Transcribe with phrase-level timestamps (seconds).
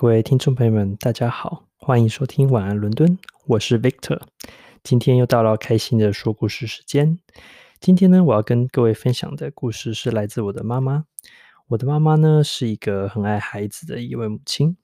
[0.00, 4.20] 各位听众朋友们，大家好，欢迎收听晚安伦敦，我是 Victor。
[4.84, 7.18] 今天又到了开心的说故事时间。
[7.80, 11.06] 今天呢，我要跟各位分享的故事是来自我的妈妈。
[11.66, 14.76] 我的妈妈呢，是一个很爱孩子的一位母亲。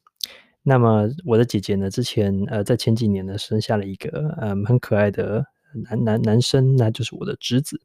[0.64, 5.46] 那么我的姐姐呢，之前呃在前几年呢，生下了一个嗯很可爱的
[5.88, 7.80] 男男男生，那就是我的侄子。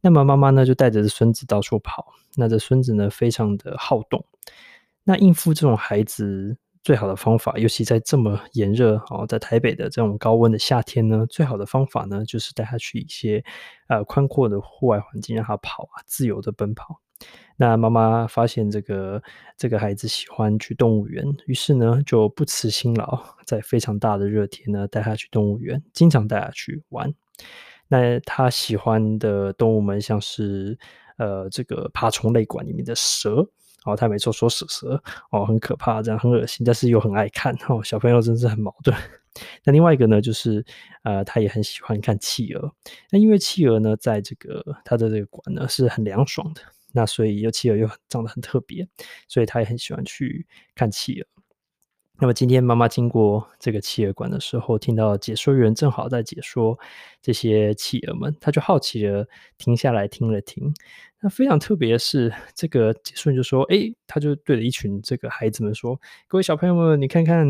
[0.00, 2.14] 那么妈妈呢，就带着孙子到处跑。
[2.34, 4.24] 那这孙子呢，非常的好动。
[5.04, 13.44] 那应付这种孩子最好的方法，尤其在这么炎热哦，在台北的这种高温的夏天呢，最好的方法呢，就是带他去一些
[13.88, 17.00] 呃宽阔的户外环境，让他跑啊，自由的奔跑。
[17.56, 19.22] 那妈妈发现这个
[19.56, 27.14] 这个孩子喜欢去动物园，于是呢就不辞辛劳，在非常大的热天呢，带他去动物园，经常带他去玩。
[27.86, 30.76] 那他喜欢的动物们，像是
[31.18, 33.48] 呃这个爬虫类馆里面的蛇。
[33.84, 37.82] 哦，他没错，说蛇蛇哦，很可怕，这样很恶心，但是又很爱看哦。
[37.82, 38.96] 小朋友真是很矛盾。
[39.64, 40.64] 那另外一个呢，就是
[41.04, 42.72] 呃，他也很喜欢看企鹅。
[43.10, 46.60] 那因为企鹅呢，在这个他的这个馆呢是很凉爽的，
[46.92, 48.86] 那所以又企鹅又长得很特别，
[49.28, 51.26] 所以他也很喜欢去看企鹅。
[52.22, 56.78] 那么今天妈妈经过这个企鹅馆的时候，听到解说员正好在解说
[57.20, 59.26] 这些企鹅们，她就好奇的
[59.58, 60.72] 停下来听了听。
[61.20, 67.44] 那非常特别的是，这个解说员就说：“诶，他就对着一群这个孩子们说，各位小朋友们，你看看，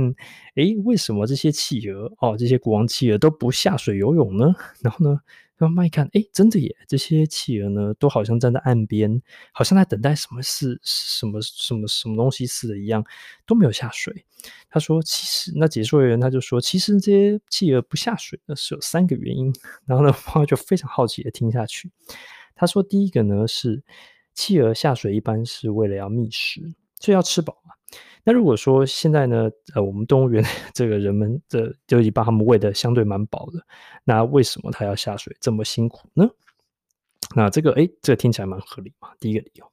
[0.54, 4.54] 诶，为什么这些企鹅哦，这些国王企鹅都不下水游泳呢？
[4.80, 5.20] 然后呢？”
[5.68, 6.76] 慢慢一看，哎，真的耶！
[6.88, 13.04] 这些企鹅呢，都好像站在岸边，好像在等待什么事、什么、什么、什么东西似的，一样
[13.46, 14.24] 都没有下水。
[14.68, 19.52] 他说：“其实，那解说员他就说，其实这些企鹅不下水呢，是有三个原因。”
[19.86, 21.90] 然后呢，妈妈就非常好奇的听下去。
[22.54, 23.82] 他说：“第一个呢，是
[24.34, 27.74] 企鹅下水一般是为了要觅食，所以要吃饱嘛。”
[28.24, 33.60] 那如果说现在呢，呃，我们动物园 这个人们的就已经把他们喂得相对蛮饱的，
[34.04, 36.28] 那为什么他要下水这么辛苦呢？
[37.34, 39.08] 那这个，诶，这个听起来蛮合理嘛。
[39.18, 39.66] 第一个理由，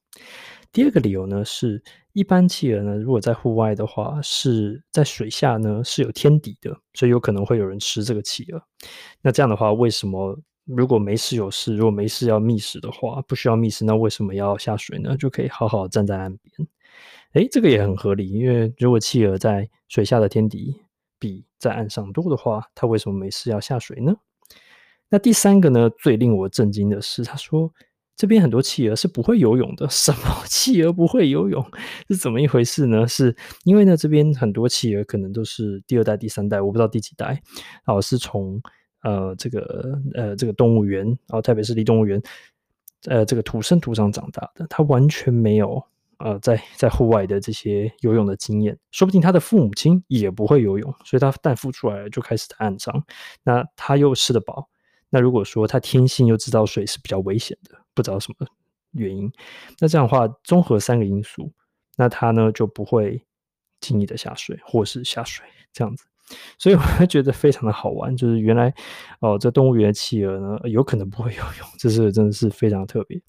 [0.71, 1.83] 第二个理由呢，是
[2.13, 8.61] 一般企鹅呢，如果在户外的话，是在水下呢是有天敌的，所以有可能会有人吃这个企鹅。
[9.21, 15.17] 那这样的话，为什么如果没事有事，如果没事要觅食的话，不需要觅食，那为什么要下水呢？
[15.17, 16.67] 就可以好好站在岸边。
[17.33, 20.75] 诶，这个也很合理，因为如果企鹅在水下的天敌
[21.19, 24.15] 比在岸上多的话，它为什么没事要下水呢？
[25.09, 27.71] 那第三个呢，最令我震惊的是，他说
[28.15, 29.87] 这边很多企鹅是不会游泳的。
[29.89, 31.63] 什么 企鹅不会游泳？
[32.09, 33.07] 是怎么一回事呢？
[33.07, 37.27] 是因为呢，这边很多企鹅可能都是第二代、第三代，我不知道第几代，
[37.85, 38.59] 然后，是从
[39.03, 42.21] 呃这个呃这个动物园，然后特别是离动物园，
[43.05, 45.83] 呃这个土生土长长大的，它完全没有。
[46.19, 53.03] 呃，在在户外的这些游泳的经验，说不定他的父母亲也不会游泳，所以他诞生出来了就开始在岸上。
[53.43, 54.67] 那他又吃得饱，
[55.09, 58.45] 那如果说他天性又知道水是比较危险的，不知道什么
[58.91, 59.31] 原因，
[59.79, 61.51] 那这样的话，综合三个因素，
[61.95, 63.25] 那他呢就不会
[63.79, 66.03] 轻易的下水，或是下水这样子。
[66.59, 68.71] 所以我会觉得非常的好玩，就是原来
[69.19, 73.19] 哦，这动物园的企鹅呢有可能不会游泳，这是真的是非常特别。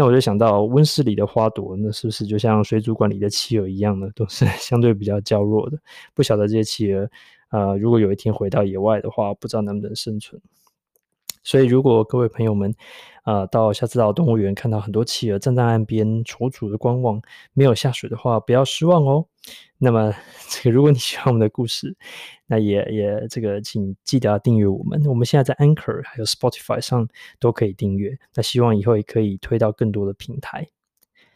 [0.00, 4.08] 那我就想到温室里的花朵，那是不是就像水族馆里的企鹅一样呢？
[4.14, 5.76] 都是 相对比较娇弱的。
[6.14, 7.10] 不晓得这些企鹅，
[7.50, 10.40] 呃，如果有一天回到野外的话，不知道能不能生存。
[11.48, 12.74] 所以，如果各位朋友们，
[13.24, 17.22] 呃，到下次到动物园看到很多企鹅站在岸边踌躇的观望，
[17.54, 19.24] 没有下水的话，不要失望哦。
[19.78, 20.12] 那么，
[20.50, 21.96] 这个如果你喜欢我们的故事，
[22.48, 25.02] 那也也这个，请记得订阅我们。
[25.06, 27.08] 我们现在在 Anchor 还有 Spotify 上
[27.40, 28.18] 都可以订阅。
[28.34, 30.68] 那希望以后也可以推到更多的平台。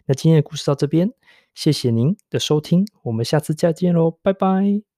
[0.05, 1.11] 那今天的故事到这边，
[1.55, 4.92] 谢谢您的收听，我们下次再见喽，拜拜。